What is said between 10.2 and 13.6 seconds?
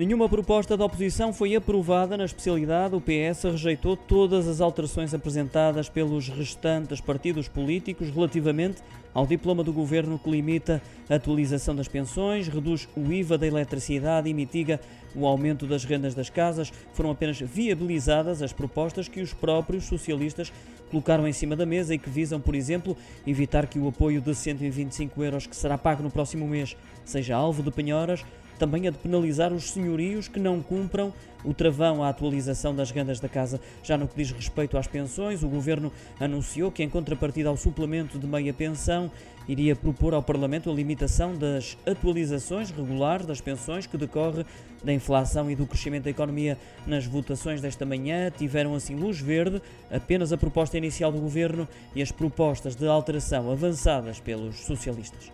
limita a atualização das pensões, reduz o IVA da